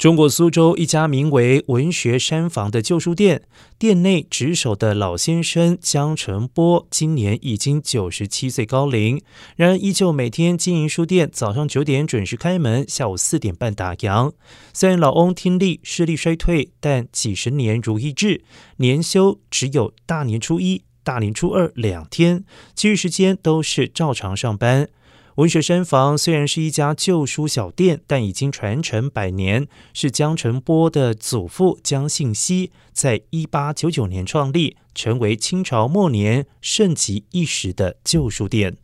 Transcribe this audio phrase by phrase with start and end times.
[0.00, 3.42] 中国苏州一家名为“文学山房”的旧书店，
[3.78, 9.20] 店内值守的老先生江成波，今年已经九十七岁高龄，
[9.56, 14.32] 然而依旧每天经营书店，早上九点准时开门，下午四点半打烊。
[14.72, 18.40] 虽然老翁听力视力衰退，但几十年如一日，
[18.78, 22.44] 年休只有大年初一、大年初二两天，
[22.74, 24.88] 其余时间都是照常上班。
[25.40, 38.76] 文学山房虽然是一家旧书小店，但已经传承百年，是江澄波的祖父江信熙在一八九九年创立，成为清朝末年盛极一时的旧书店。